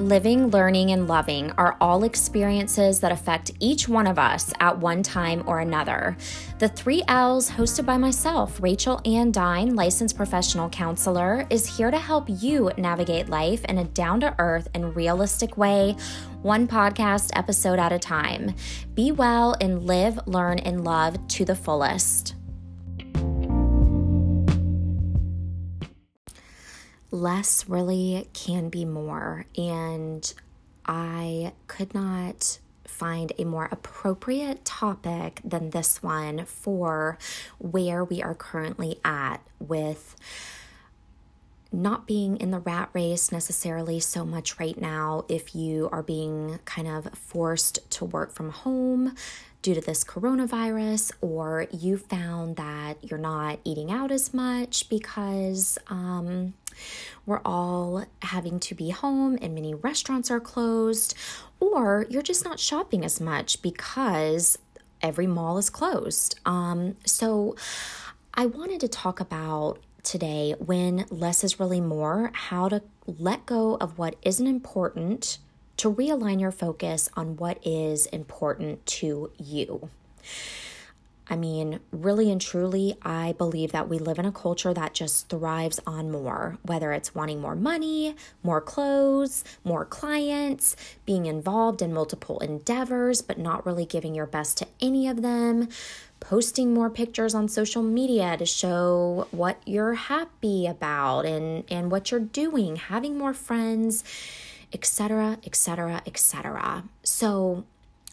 [0.00, 5.02] Living, learning, and loving are all experiences that affect each one of us at one
[5.02, 6.16] time or another.
[6.58, 11.98] The three L's, hosted by myself, Rachel Ann Dine, licensed professional counselor, is here to
[11.98, 15.94] help you navigate life in a down to earth and realistic way,
[16.40, 18.54] one podcast episode at a time.
[18.94, 22.39] Be well and live, learn, and love to the fullest.
[27.10, 29.46] Less really can be more.
[29.56, 30.32] And
[30.86, 37.18] I could not find a more appropriate topic than this one for
[37.58, 40.16] where we are currently at with
[41.72, 46.58] not being in the rat race necessarily so much right now if you are being
[46.64, 49.14] kind of forced to work from home
[49.62, 55.78] due to this coronavirus, or you found that you're not eating out as much because
[55.88, 56.54] um,
[57.26, 61.14] we're all having to be home and many restaurants are closed,
[61.58, 64.58] or you're just not shopping as much because
[65.02, 66.38] every mall is closed.
[66.44, 67.56] Um, so,
[68.32, 73.76] I wanted to talk about today when less is really more, how to let go
[73.80, 75.38] of what isn't important
[75.78, 79.90] to realign your focus on what is important to you.
[81.30, 85.28] I mean, really and truly, I believe that we live in a culture that just
[85.28, 90.74] thrives on more, whether it's wanting more money, more clothes, more clients,
[91.06, 95.68] being involved in multiple endeavors, but not really giving your best to any of them,
[96.18, 102.10] posting more pictures on social media to show what you're happy about and, and what
[102.10, 104.02] you're doing, having more friends
[104.72, 106.84] etc., etc., etc.
[107.02, 107.64] So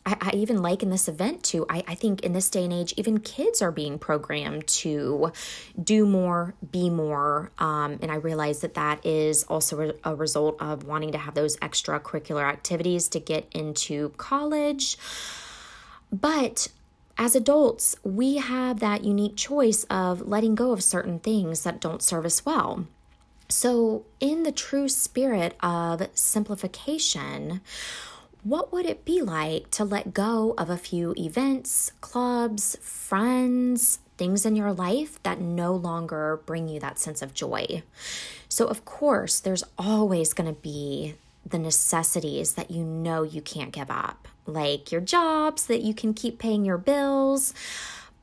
[0.07, 2.71] I, I, even like in this event too, I, I think in this day and
[2.71, 5.33] age, even kids are being programmed to
[5.81, 7.51] do more, be more.
[7.59, 11.57] Um, and I realize that that is also a result of wanting to have those
[11.57, 14.97] extracurricular activities to get into college.
[16.09, 16.69] But
[17.17, 22.01] as adults, we have that unique choice of letting go of certain things that don't
[22.01, 22.87] serve us well.
[23.49, 27.61] So, in the true spirit of simplification,
[28.47, 34.45] what would it be like to let go of a few events, clubs, friends, things
[34.45, 37.83] in your life that no longer bring you that sense of joy?
[38.47, 41.15] So, of course, there's always going to be
[41.45, 46.13] the necessities that you know you can't give up, like your jobs that you can
[46.13, 47.53] keep paying your bills.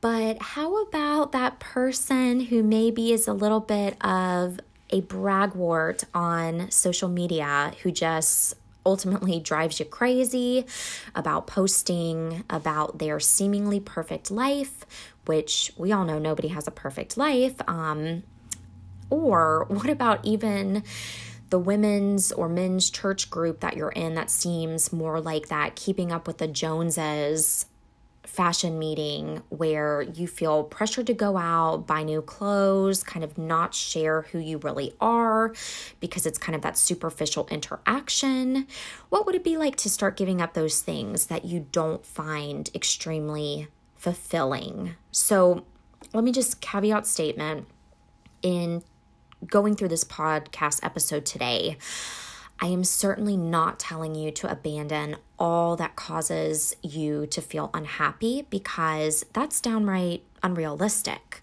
[0.01, 4.59] But how about that person who maybe is a little bit of
[4.89, 10.65] a bragwort on social media who just ultimately drives you crazy
[11.15, 14.85] about posting about their seemingly perfect life,
[15.25, 17.55] which we all know nobody has a perfect life.
[17.67, 18.23] Um,
[19.09, 20.83] or what about even
[21.49, 26.11] the women's or men's church group that you're in that seems more like that keeping
[26.11, 27.65] up with the Joneses
[28.27, 33.73] fashion meeting where you feel pressured to go out, buy new clothes, kind of not
[33.73, 35.53] share who you really are
[35.99, 38.67] because it's kind of that superficial interaction.
[39.09, 42.69] What would it be like to start giving up those things that you don't find
[42.73, 44.95] extremely fulfilling?
[45.11, 45.65] So,
[46.13, 47.67] let me just caveat statement
[48.41, 48.83] in
[49.45, 51.77] going through this podcast episode today.
[52.59, 58.47] I am certainly not telling you to abandon all that causes you to feel unhappy
[58.49, 61.41] because that's downright unrealistic.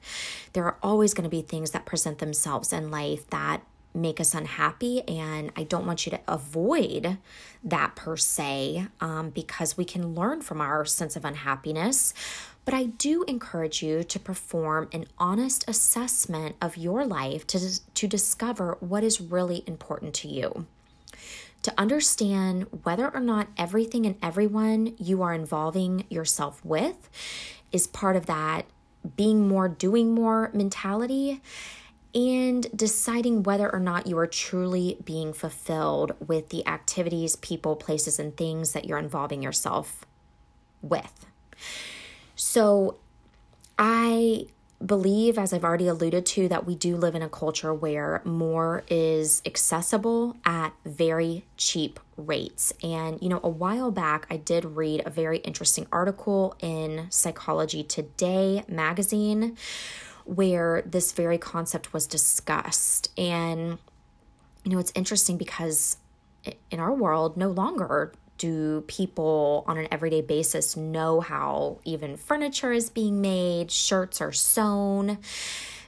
[0.54, 3.62] There are always going to be things that present themselves in life that
[3.94, 7.18] make us unhappy, and I don't want you to avoid
[7.62, 12.14] that per se um, because we can learn from our sense of unhappiness.
[12.64, 18.08] But I do encourage you to perform an honest assessment of your life to, to
[18.08, 20.66] discover what is really important to you
[21.62, 27.08] to understand whether or not everything and everyone you are involving yourself with
[27.70, 28.66] is part of that
[29.16, 31.40] being more, doing more mentality,
[32.14, 38.18] and deciding whether or not you are truly being fulfilled with the activities, people, places,
[38.18, 40.04] and things that you're involving yourself
[40.82, 41.26] with.
[42.36, 42.98] So,
[43.78, 44.46] I
[44.84, 48.84] believe, as I've already alluded to, that we do live in a culture where more
[48.88, 52.72] is accessible at very cheap rates.
[52.82, 57.82] And, you know, a while back, I did read a very interesting article in Psychology
[57.82, 59.56] Today magazine
[60.24, 63.10] where this very concept was discussed.
[63.18, 63.78] And,
[64.64, 65.96] you know, it's interesting because
[66.70, 68.12] in our world, no longer
[68.42, 74.32] do people on an everyday basis know how even furniture is being made, shirts are
[74.32, 75.18] sewn?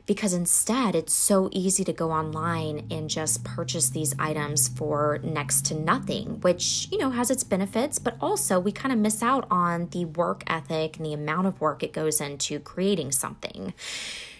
[0.07, 5.65] because instead it's so easy to go online and just purchase these items for next
[5.65, 9.47] to nothing, which, you know, has its benefits, but also we kind of miss out
[9.51, 13.73] on the work ethic and the amount of work it goes into creating something.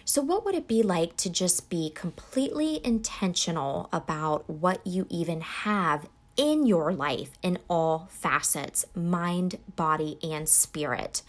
[0.05, 5.41] So, what would it be like to just be completely intentional about what you even
[5.41, 11.23] have in your life in all facets mind, body, and spirit?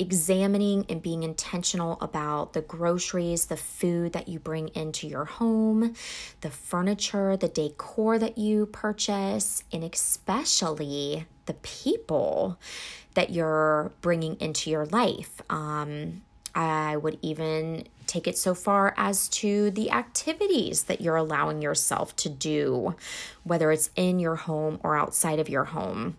[0.00, 5.94] examining and being intentional about the groceries, the food that you bring into your home,
[6.40, 12.58] the furniture, the decor that you purchase, and especially the people
[13.12, 15.42] that you're bringing into your life.
[15.50, 16.22] Um,
[16.54, 22.16] I would even take it so far as to the activities that you're allowing yourself
[22.16, 22.96] to do,
[23.44, 26.16] whether it's in your home or outside of your home.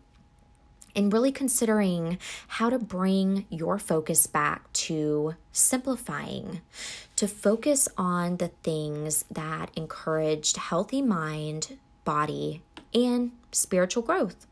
[0.95, 2.17] And really considering
[2.47, 6.61] how to bring your focus back to simplifying,
[7.15, 12.61] to focus on the things that encouraged healthy mind, body,
[12.93, 14.47] and spiritual growth.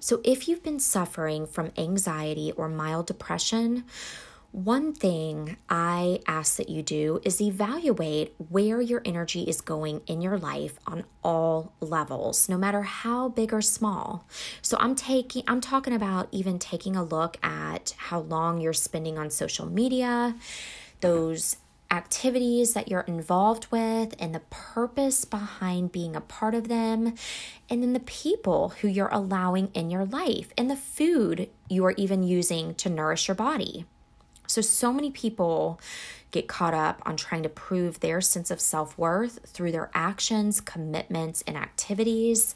[0.00, 3.84] So, if you've been suffering from anxiety or mild depression,
[4.54, 10.22] one thing I ask that you do is evaluate where your energy is going in
[10.22, 14.28] your life on all levels, no matter how big or small.
[14.62, 19.18] So I'm taking I'm talking about even taking a look at how long you're spending
[19.18, 20.36] on social media,
[21.00, 21.56] those
[21.90, 27.14] activities that you're involved with and the purpose behind being a part of them,
[27.68, 31.94] and then the people who you're allowing in your life and the food you are
[31.96, 33.84] even using to nourish your body.
[34.46, 35.80] So, so many people
[36.30, 40.60] get caught up on trying to prove their sense of self worth through their actions,
[40.60, 42.54] commitments, and activities,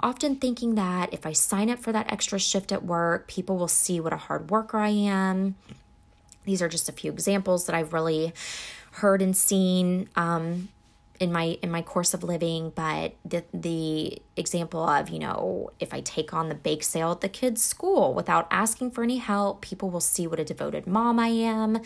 [0.00, 3.68] often thinking that if I sign up for that extra shift at work, people will
[3.68, 5.56] see what a hard worker I am.
[6.44, 8.32] These are just a few examples that I've really
[8.92, 10.68] heard and seen um,
[11.20, 15.92] in my in my course of living but the the example of you know if
[15.94, 19.60] i take on the bake sale at the kids school without asking for any help
[19.60, 21.80] people will see what a devoted mom i am.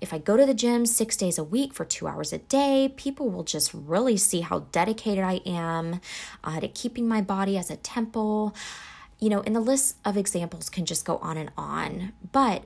[0.00, 2.92] If i go to the gym 6 days a week for 2 hours a day
[2.96, 6.00] people will just really see how dedicated i am
[6.44, 8.54] uh, to keeping my body as a temple.
[9.18, 12.12] You know and the list of examples can just go on and on.
[12.32, 12.64] But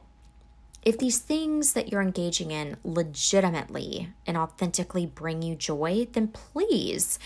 [0.86, 7.18] if these things that you're engaging in legitimately and authentically bring you joy, then please,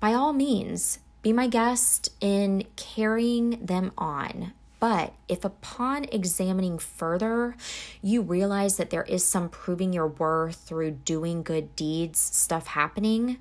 [0.00, 4.54] by all means, be my guest in carrying them on.
[4.80, 7.54] But if upon examining further,
[8.00, 13.36] you realize that there is some proving your worth through doing good deeds stuff happening,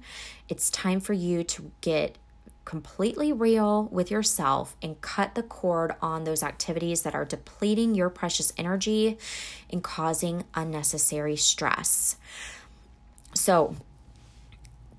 [0.50, 2.18] it's time for you to get
[2.66, 8.10] completely real with yourself and cut the cord on those activities that are depleting your
[8.10, 9.18] precious energy
[9.70, 12.18] and causing unnecessary stress.
[13.34, 13.76] So,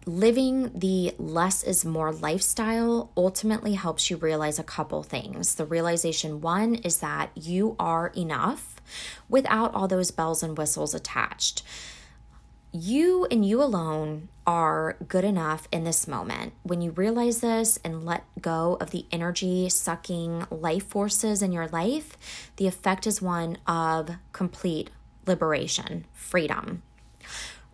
[0.05, 5.55] living the less is more lifestyle ultimately helps you realize a couple things.
[5.55, 8.81] The realization one is that you are enough
[9.29, 11.63] without all those bells and whistles attached
[12.73, 16.55] you and you alone are good enough in this moment.
[16.63, 21.69] When you realize this and let go of the energy sucking life forces in your
[21.69, 22.17] life,
[22.57, 24.91] the effect is one of complete
[25.27, 26.83] liberation, freedom.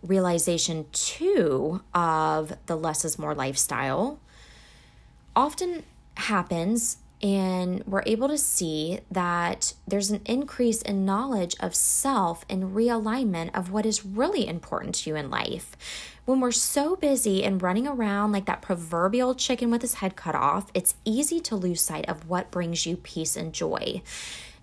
[0.03, 4.19] Realization two of the less is more lifestyle
[5.35, 5.83] often
[6.15, 12.75] happens and we're able to see that there's an increase in knowledge of self and
[12.75, 15.75] realignment of what is really important to you in life.
[16.23, 20.35] When we're so busy and running around like that proverbial chicken with his head cut
[20.35, 24.01] off, it's easy to lose sight of what brings you peace and joy.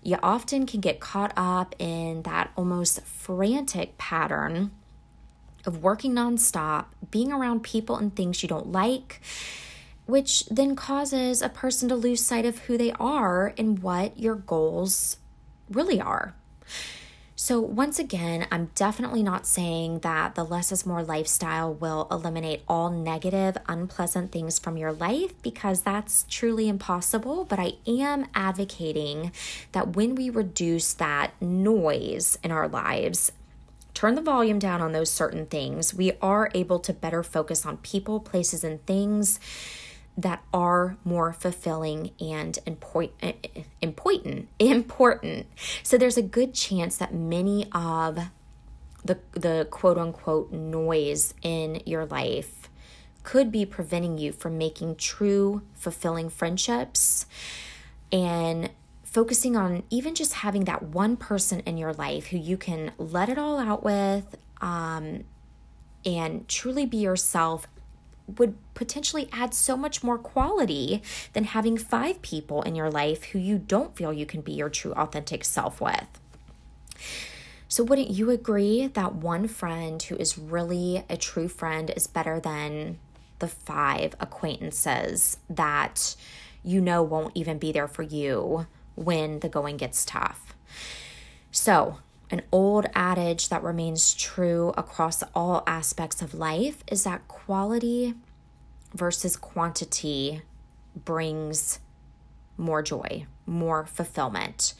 [0.01, 4.71] You often can get caught up in that almost frantic pattern
[5.65, 9.21] of working nonstop, being around people and things you don't like
[10.07, 14.35] which then causes a person to lose sight of who they are and what your
[14.35, 15.17] goals
[15.69, 16.33] really are.
[17.39, 22.63] So, once again, I'm definitely not saying that the less is more lifestyle will eliminate
[22.67, 27.45] all negative, unpleasant things from your life because that's truly impossible.
[27.45, 29.31] But I am advocating
[29.71, 33.31] that when we reduce that noise in our lives,
[33.93, 37.77] turn the volume down on those certain things, we are able to better focus on
[37.77, 39.39] people, places, and things
[40.17, 43.47] that are more fulfilling and important
[43.81, 45.45] important important.
[45.83, 48.19] So there's a good chance that many of
[49.05, 52.69] the the quote unquote noise in your life
[53.23, 57.25] could be preventing you from making true fulfilling friendships
[58.11, 58.69] and
[59.03, 63.29] focusing on even just having that one person in your life who you can let
[63.29, 65.23] it all out with um,
[66.05, 67.67] and truly be yourself
[68.27, 71.01] would potentially add so much more quality
[71.33, 74.69] than having five people in your life who you don't feel you can be your
[74.69, 76.07] true authentic self with.
[77.69, 82.39] So, wouldn't you agree that one friend who is really a true friend is better
[82.39, 82.99] than
[83.39, 86.15] the five acquaintances that
[86.63, 90.55] you know won't even be there for you when the going gets tough?
[91.51, 91.97] So,
[92.29, 98.15] an old adage that remains true across all aspects of life is that quality
[98.93, 100.41] versus quantity
[100.95, 101.79] brings
[102.57, 104.73] more joy, more fulfillment.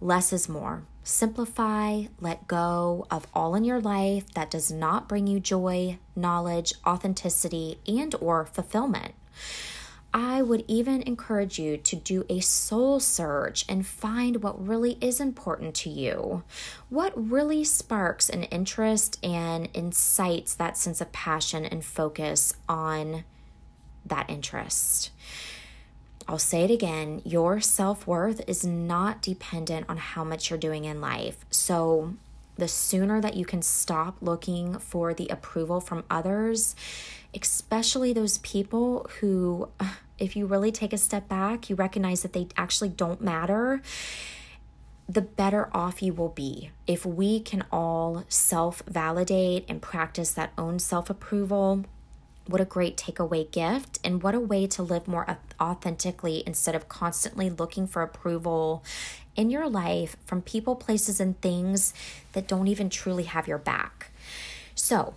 [0.00, 0.84] Less is more.
[1.02, 6.74] Simplify, let go of all in your life that does not bring you joy, knowledge,
[6.86, 9.14] authenticity, and or fulfillment.
[10.16, 15.18] I would even encourage you to do a soul search and find what really is
[15.18, 16.44] important to you.
[16.88, 23.24] What really sparks an interest and incites that sense of passion and focus on
[24.06, 25.10] that interest.
[26.28, 30.84] I'll say it again your self worth is not dependent on how much you're doing
[30.84, 31.44] in life.
[31.50, 32.14] So,
[32.56, 36.76] the sooner that you can stop looking for the approval from others,
[37.34, 39.68] especially those people who
[40.18, 43.82] if you really take a step back, you recognize that they actually don't matter,
[45.08, 46.70] the better off you will be.
[46.86, 51.84] If we can all self validate and practice that own self approval,
[52.46, 56.88] what a great takeaway gift, and what a way to live more authentically instead of
[56.88, 58.84] constantly looking for approval
[59.36, 61.92] in your life from people, places, and things
[62.32, 64.10] that don't even truly have your back.
[64.74, 65.14] So,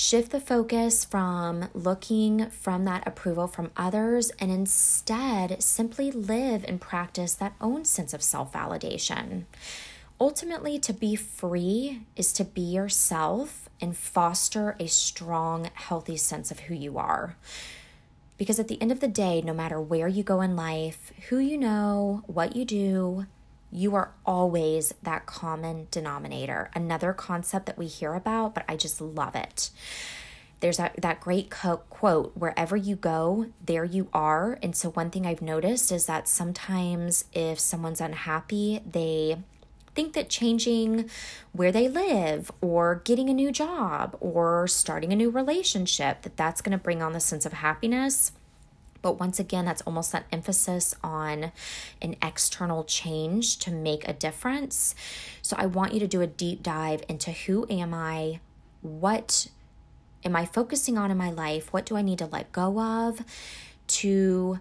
[0.00, 6.80] Shift the focus from looking from that approval from others and instead simply live and
[6.80, 9.46] practice that own sense of self validation.
[10.20, 16.60] Ultimately, to be free is to be yourself and foster a strong, healthy sense of
[16.60, 17.36] who you are.
[18.36, 21.38] Because at the end of the day, no matter where you go in life, who
[21.38, 23.26] you know, what you do,
[23.70, 26.70] you are always that common denominator.
[26.74, 29.70] Another concept that we hear about, but I just love it.
[30.60, 34.58] There's that, that great co- quote wherever you go, there you are.
[34.62, 39.38] And so, one thing I've noticed is that sometimes if someone's unhappy, they
[39.94, 41.08] think that changing
[41.52, 46.60] where they live or getting a new job or starting a new relationship that that's
[46.60, 48.32] going to bring on the sense of happiness
[49.02, 51.52] but once again, that's almost that emphasis on
[52.02, 54.94] an external change to make a difference.
[55.42, 58.40] So I want you to do a deep dive into who am I?
[58.82, 59.48] What
[60.24, 61.72] am I focusing on in my life?
[61.72, 63.24] What do I need to let go of
[63.88, 64.60] to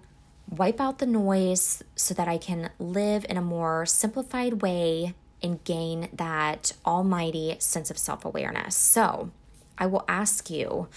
[0.49, 5.63] wipe out the noise so that I can live in a more simplified way and
[5.63, 8.75] gain that almighty sense of self awareness?
[8.75, 9.31] So
[9.77, 10.87] I will ask you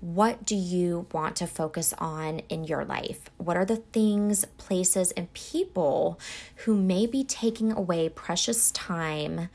[0.00, 3.30] what do you want to focus on in your life?
[3.36, 6.20] What are the things, places, and people
[6.56, 9.48] who may be taking away precious time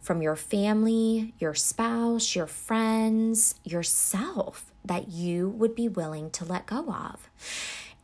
[0.00, 6.66] from your family, your spouse, your friends, yourself that you would be willing to let
[6.66, 7.30] go of?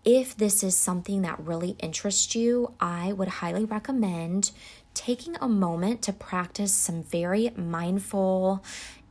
[0.05, 4.53] If this is something that really interests you, I would highly recommend
[4.95, 8.63] taking a moment to practice some very mindful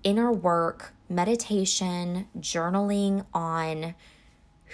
[0.04, 3.96] inner work meditation, journaling on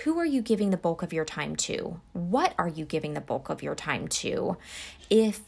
[0.03, 1.99] who are you giving the bulk of your time to?
[2.13, 4.57] What are you giving the bulk of your time to?
[5.09, 5.41] If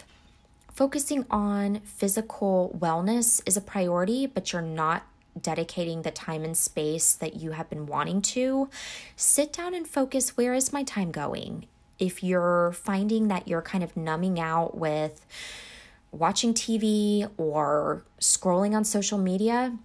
[0.73, 5.03] focusing on physical wellness is a priority, but you're not
[5.39, 8.69] dedicating the time and space that you have been wanting to,
[9.15, 11.67] sit down and focus where is my time going?
[11.99, 15.25] If you're finding that you're kind of numbing out with
[16.11, 19.77] watching TV or scrolling on social media,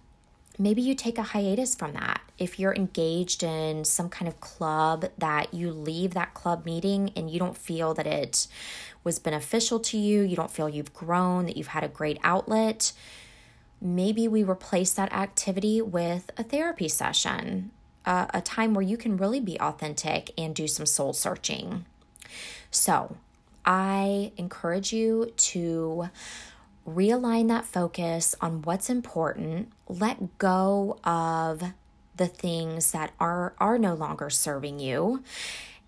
[0.57, 2.21] maybe you take a hiatus from that.
[2.37, 7.29] If you're engaged in some kind of club that you leave that club meeting and
[7.29, 8.47] you don't feel that it
[9.03, 12.91] was beneficial to you, you don't feel you've grown, that you've had a great outlet,
[13.81, 17.71] maybe we replace that activity with a therapy session,
[18.05, 21.85] uh, a time where you can really be authentic and do some soul searching.
[22.71, 23.17] So,
[23.65, 26.09] I encourage you to
[26.87, 31.63] realign that focus on what's important, let go of
[32.15, 35.23] the things that are are no longer serving you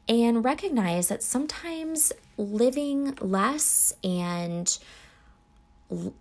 [0.07, 4.77] and recognize that sometimes living less and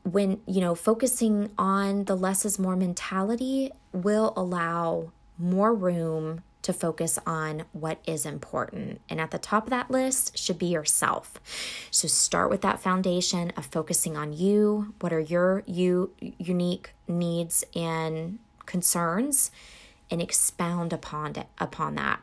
[0.03, 6.73] when you know focusing on the less is more mentality will allow more room to
[6.75, 9.01] focus on what is important.
[9.09, 11.41] And at the top of that list should be yourself.
[11.91, 14.93] So start with that foundation of focusing on you.
[15.01, 19.51] What are your you unique needs and concerns
[20.11, 22.21] and expound upon it upon that.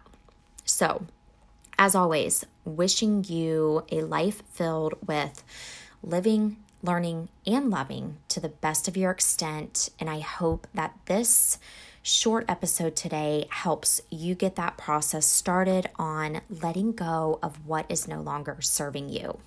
[0.64, 1.08] So,
[1.80, 5.44] as always, wishing you a life filled with
[6.04, 9.90] living, learning, and loving to the best of your extent.
[10.00, 11.58] And I hope that this
[12.05, 18.07] short episode today helps you get that process started on letting go of what is
[18.07, 19.39] no longer serving you.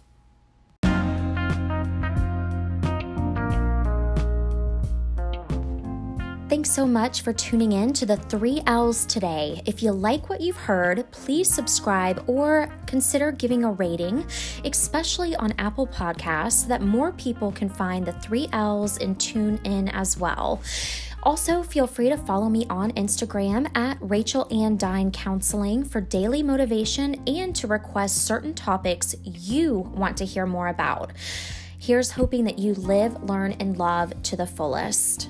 [6.49, 9.63] Thanks so much for tuning in to the three L's today.
[9.65, 14.27] If you like what you've heard, please subscribe or consider giving a rating,
[14.65, 19.61] especially on Apple Podcasts, so that more people can find the three L's and tune
[19.63, 20.61] in as well.
[21.23, 26.43] Also, feel free to follow me on Instagram at Rachel Ann Dine Counseling for daily
[26.43, 31.13] motivation and to request certain topics you want to hear more about.
[31.79, 35.29] Here's hoping that you live, learn, and love to the fullest.